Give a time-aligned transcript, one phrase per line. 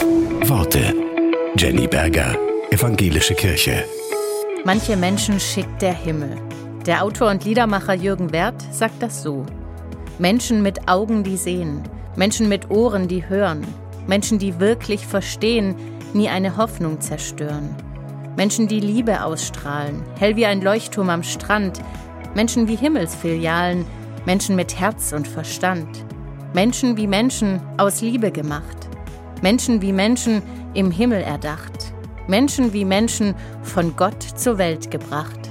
[0.00, 0.94] Worte.
[1.56, 2.36] Jenny Berger,
[2.70, 3.84] Evangelische Kirche.
[4.64, 6.36] Manche Menschen schickt der Himmel.
[6.86, 9.44] Der Autor und Liedermacher Jürgen Werth sagt das so.
[10.18, 11.82] Menschen mit Augen, die sehen,
[12.16, 13.66] Menschen mit Ohren, die hören,
[14.06, 15.74] Menschen, die wirklich verstehen,
[16.14, 17.74] nie eine Hoffnung zerstören.
[18.36, 21.80] Menschen, die Liebe ausstrahlen, hell wie ein Leuchtturm am Strand,
[22.34, 23.84] Menschen wie Himmelsfilialen,
[24.24, 26.06] Menschen mit Herz und Verstand,
[26.54, 28.89] Menschen wie Menschen aus Liebe gemacht,
[29.42, 30.42] Menschen wie Menschen
[30.74, 31.92] im Himmel erdacht,
[32.26, 35.49] Menschen wie Menschen von Gott zur Welt gebracht.